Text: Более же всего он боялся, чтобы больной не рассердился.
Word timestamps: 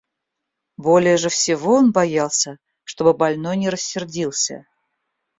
Более 0.77 1.15
же 1.15 1.29
всего 1.29 1.75
он 1.75 1.91
боялся, 1.91 2.57
чтобы 2.85 3.13
больной 3.13 3.55
не 3.55 3.69
рассердился. 3.69 4.65